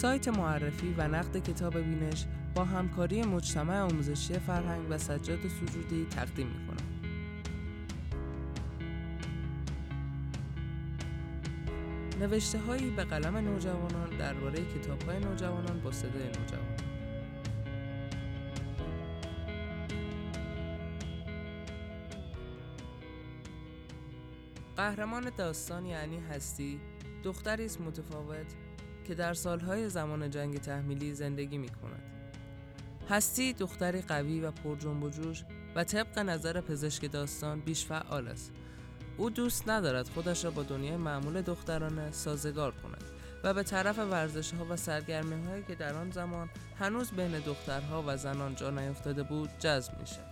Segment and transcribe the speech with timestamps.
[0.00, 6.46] سایت معرفی و نقد کتاب بینش با همکاری مجتمع آموزشی فرهنگ و سجاد سجودی تقدیم
[6.46, 6.86] می‌کنم.
[12.20, 16.76] نوشته هایی به قلم نوجوانان درباره کتاب های نوجوانان با صدای نوجوان
[24.76, 26.80] قهرمان داستان یعنی هستی
[27.24, 28.46] دختری است متفاوت
[29.10, 32.02] که در سالهای زمان جنگ تحمیلی زندگی می کند.
[33.08, 35.44] هستی دختری قوی و پر جنب و جوش
[35.76, 38.52] و طبق نظر پزشک داستان بیش فعال است.
[39.16, 43.04] او دوست ندارد خودش را با دنیای معمول دخترانه سازگار کند
[43.44, 48.04] و به طرف ورزش ها و سرگرمی هایی که در آن زمان هنوز بین دخترها
[48.06, 50.29] و زنان جا نیفتاده بود جذب می شد.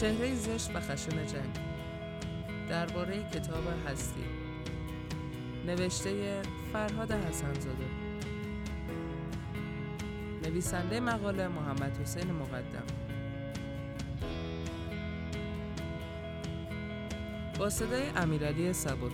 [0.00, 1.58] چهره زشت و خشن جنگ.
[2.68, 4.24] درباره کتاب هستی.
[5.66, 6.42] نوشته
[6.72, 7.84] فرهاد حسنزاده.
[10.46, 12.86] نویسنده مقاله محمد حسین مقدم.
[17.58, 19.12] با صدای امیرعلی صبور.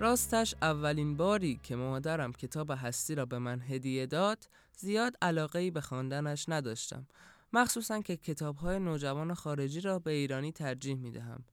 [0.00, 5.80] راستش اولین باری که مادرم کتاب هستی را به من هدیه داد زیاد علاقه به
[5.80, 7.06] خواندنش نداشتم
[7.52, 11.44] مخصوصا که کتاب های نوجوان خارجی را به ایرانی ترجیح می دهم.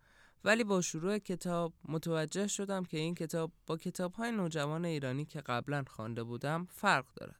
[0.43, 5.41] ولی با شروع کتاب متوجه شدم که این کتاب با کتاب های نوجوان ایرانی که
[5.41, 7.39] قبلا خوانده بودم فرق دارد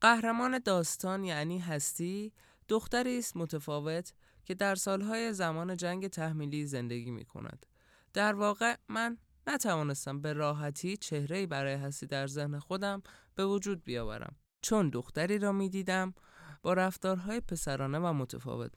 [0.00, 2.32] قهرمان داستان یعنی هستی
[2.68, 4.12] دختری است متفاوت
[4.44, 7.66] که در سالهای زمان جنگ تحمیلی زندگی می کند.
[8.12, 13.02] در واقع من نتوانستم به راحتی چهره برای هستی در ذهن خودم
[13.34, 14.36] به وجود بیاورم.
[14.62, 16.14] چون دختری را می دیدم
[16.62, 18.72] با رفتارهای پسرانه و متفاوت.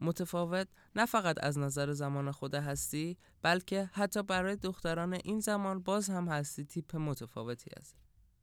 [0.00, 6.10] متفاوت نه فقط از نظر زمان خود هستی بلکه حتی برای دختران این زمان باز
[6.10, 7.96] هم هستی تیپ متفاوتی است.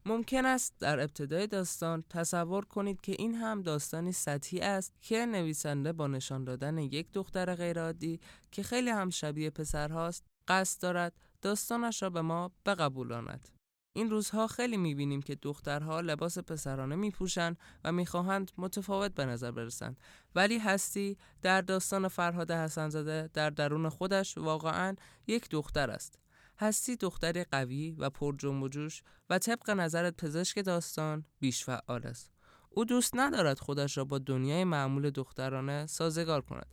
[0.05, 5.93] ممکن است در ابتدای داستان تصور کنید که این هم داستانی سطحی است که نویسنده
[5.93, 8.19] با نشان دادن یک دختر غیرعادی
[8.51, 13.49] که خیلی هم شبیه پسر هاست قصد دارد داستانش را به ما بقبولاند.
[13.93, 19.99] این روزها خیلی می‌بینیم که دخترها لباس پسرانه میپوشند و می‌خواهند متفاوت به نظر برسند.
[20.35, 24.95] ولی هستی در داستان فرهاد حسنزاده در درون خودش واقعا
[25.27, 26.19] یک دختر است.
[26.59, 32.07] هستی دختری قوی و پر جنب و جوش و طبق نظرت پزشک داستان بیش فعال
[32.07, 32.31] است.
[32.69, 36.67] او دوست ندارد خودش را با دنیای معمول دخترانه سازگار کند.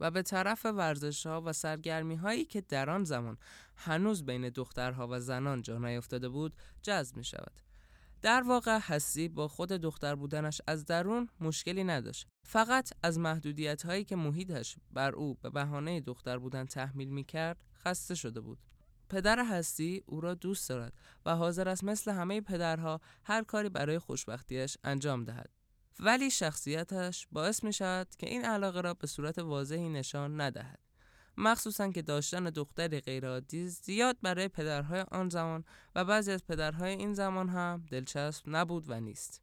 [0.00, 3.36] و به طرف ورزش ها و سرگرمی هایی که در آن زمان
[3.76, 7.60] هنوز بین دخترها و زنان جا نیفتاده بود جذب می شود.
[8.22, 12.26] در واقع هستی با خود دختر بودنش از درون مشکلی نداشت.
[12.46, 17.64] فقط از محدودیت هایی که محیطش بر او به بهانه دختر بودن تحمیل می کرد
[17.84, 18.58] خسته شده بود.
[19.08, 20.92] پدر هستی او را دوست دارد
[21.26, 25.59] و حاضر است مثل همه پدرها هر کاری برای خوشبختیش انجام دهد.
[26.02, 30.78] ولی شخصیتش باعث می شود که این علاقه را به صورت واضحی نشان ندهد.
[31.36, 35.64] مخصوصا که داشتن دختری غیرعادی زیاد برای پدرهای آن زمان
[35.94, 39.42] و بعضی از پدرهای این زمان هم دلچسب نبود و نیست.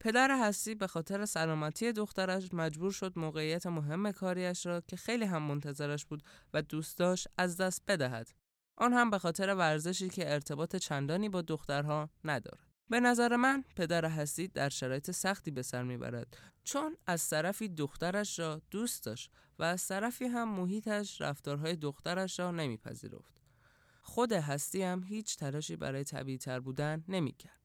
[0.00, 5.42] پدر هستی به خاطر سلامتی دخترش مجبور شد موقعیت مهم کاریش را که خیلی هم
[5.42, 6.22] منتظرش بود
[6.54, 8.28] و دوست داشت از دست بدهد.
[8.76, 12.69] آن هم به خاطر ورزشی که ارتباط چندانی با دخترها ندارد.
[12.90, 18.38] به نظر من پدر هستی در شرایط سختی به سر می‌برد چون از طرفی دخترش
[18.38, 23.40] را دوست داشت و از طرفی هم محیطش رفتارهای دخترش را نمیپذیرفت.
[24.02, 27.60] خود هستی هم هیچ تلاشی برای طبیعی تر بودن نمی‌کرد.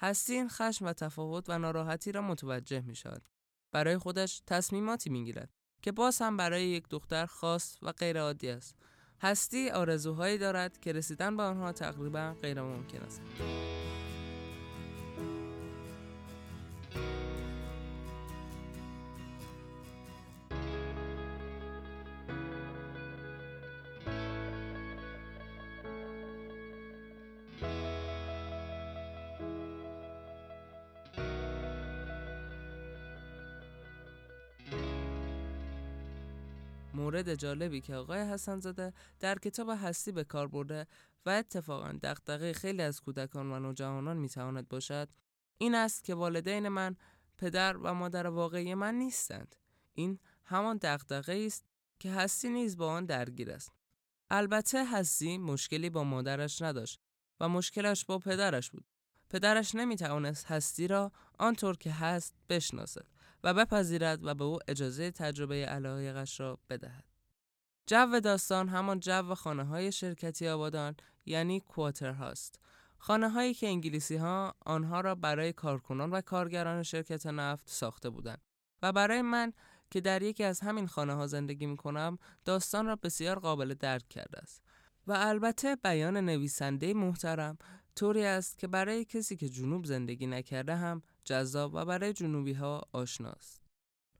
[0.00, 3.22] هستی این خشم و تفاوت و ناراحتی را متوجه می شود.
[3.72, 5.50] برای خودش تصمیماتی می گیرد
[5.82, 8.76] که باز هم برای یک دختر خاص و غیر عادی است.
[9.20, 13.22] هستی آرزوهایی دارد که رسیدن به آنها تقریبا غیر ممکن است.
[36.98, 40.86] مورد جالبی که آقای حسن زاده در کتاب هستی به کار برده
[41.26, 45.08] و اتفاقا دغدغه خیلی از کودکان و نوجوانان می‌تواند باشد
[45.58, 46.96] این است که والدین من
[47.38, 49.56] پدر و مادر واقعی من نیستند.
[49.94, 51.64] این همان دغدغه است
[51.98, 53.72] که هستی نیز با آن درگیر است.
[54.30, 57.00] البته هستی مشکلی با مادرش نداشت
[57.40, 58.84] و مشکلش با پدرش بود.
[59.30, 63.06] پدرش نمی‌توانست هستی را آنطور که هست بشناسد.
[63.44, 67.04] و بپذیرد و به او اجازه تجربه علایقش را بدهد.
[67.86, 70.96] جو داستان همان جو خانه های شرکتی آبادان
[71.26, 72.60] یعنی کواتر هاست.
[72.98, 78.40] خانه هایی که انگلیسی ها آنها را برای کارکنان و کارگران شرکت نفت ساخته بودند
[78.82, 79.52] و برای من
[79.90, 84.08] که در یکی از همین خانه ها زندگی می کنم داستان را بسیار قابل درک
[84.08, 84.62] کرده است.
[85.06, 87.58] و البته بیان نویسنده محترم
[87.96, 92.82] طوری است که برای کسی که جنوب زندگی نکرده هم جذاب و برای جنوبی ها
[92.92, 93.62] آشناست.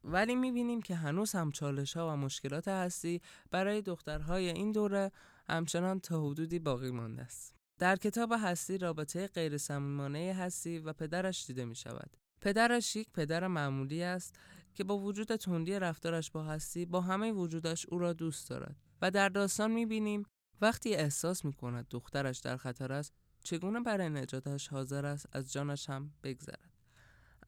[0.05, 3.21] ولی می‌بینیم که هنوز هم چالش ها و مشکلات هستی
[3.51, 5.13] برای دخترهای این دوره
[5.49, 7.55] همچنان تا حدودی باقی مانده است.
[7.79, 12.17] در کتاب هستی رابطه غیر صمیمانه هستی و پدرش دیده می شود.
[12.41, 14.35] پدرش یک پدر معمولی است
[14.75, 19.11] که با وجود تندی رفتارش با هستی با همه وجودش او را دوست دارد و
[19.11, 20.25] در داستان می
[20.61, 23.13] وقتی احساس می کند دخترش در خطر است
[23.45, 26.68] چگونه برای نجاتش حاضر است از جانش هم بگذرد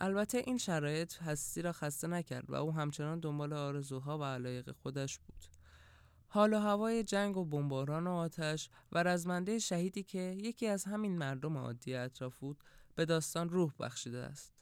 [0.00, 5.19] البته این شرایط هستی را خسته نکرد و او همچنان دنبال آرزوها و علایق خودش
[5.19, 5.44] بود.
[6.29, 11.19] حال و هوای جنگ و بمباران و آتش و رزمنده شهیدی که یکی از همین
[11.19, 12.64] مردم عادی اطراف بود
[12.94, 14.52] به داستان روح بخشیده است.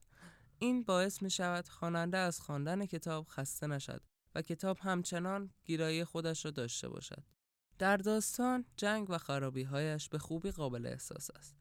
[0.58, 4.02] این باعث می شود خواننده از خواندن کتاب خسته نشد
[4.34, 7.24] و کتاب همچنان گیرایی خودش را داشته باشد.
[7.78, 11.57] در داستان جنگ و خرابی هایش به خوبی قابل احساس است.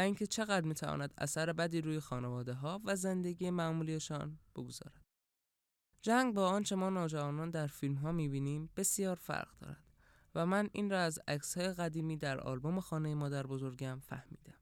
[0.00, 5.02] اینکه چقدر می‌تواند اثر بدی روی خانواده ها و زندگی معمولیشان بگذارد.
[6.02, 9.84] جنگ با آنچه ما نوجوانان در فیلم ها می‌بینیم بسیار فرق دارد
[10.34, 14.58] و من این را از عکس های قدیمی در آلبوم خانه مادر بزرگم فهمیدم.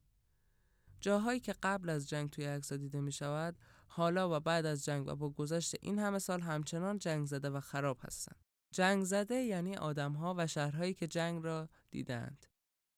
[1.01, 3.57] جاهایی که قبل از جنگ توی عکس دیده می شود
[3.87, 7.61] حالا و بعد از جنگ و با گذشت این همه سال همچنان جنگ زده و
[7.61, 8.45] خراب هستند.
[8.71, 12.47] جنگ زده یعنی آدمها و شهرهایی که جنگ را دیدند.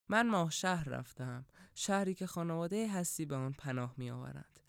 [0.09, 1.47] من ماه شهر رفتم.
[1.75, 4.61] شهری که خانواده هستی به آن پناه می آورند.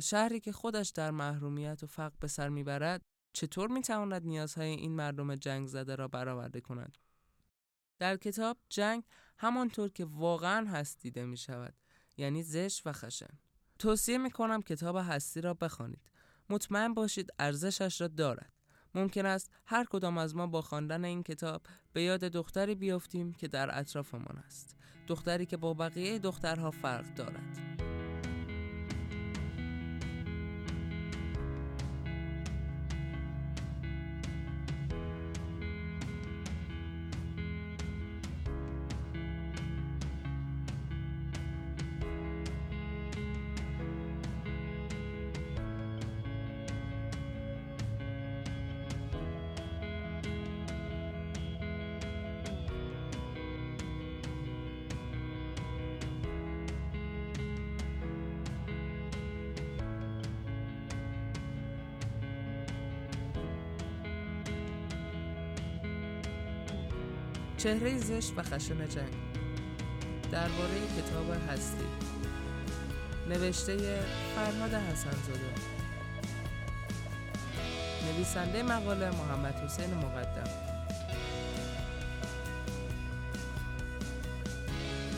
[0.00, 3.02] شهری که خودش در محرومیت و فقر به سر می‌برد
[3.32, 6.98] چطور می تواند نیازهای این مردم جنگ زده را برآورده کند؟
[7.98, 9.02] در کتاب جنگ
[9.38, 11.74] همانطور که واقعا هست دیده می شود
[12.16, 13.38] یعنی زشت و خشن.
[13.78, 16.10] توصیه می کنم کتاب هستی را بخوانید.
[16.50, 18.52] مطمئن باشید ارزشش را دارد.
[18.94, 23.48] ممکن است هر کدام از ما با خواندن این کتاب به یاد دختری بیافتیم که
[23.48, 24.76] در اطرافمان است.
[25.06, 27.77] دختری که با بقیه دخترها فرق دارد.
[67.58, 69.14] چهره زشت و خشن جنگ.
[70.32, 71.84] درباره کتاب هستی.
[73.28, 74.00] نوشته
[74.36, 75.52] فرهاد حسنزاده.
[78.06, 80.50] نویسنده مقاله محمد حسین مقدم.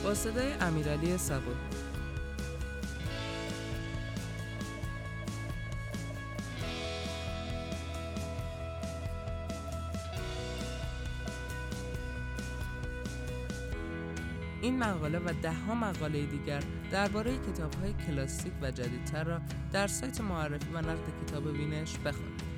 [0.05, 1.57] با صدای امیرعلی صبور
[14.69, 16.63] مقاله و دهها مقاله دیگر
[16.93, 19.41] درباره کتابهای کلاسیک و جدیدتر را
[19.73, 22.50] در سایت معرفی و نقد کتاب بینش بخوانید.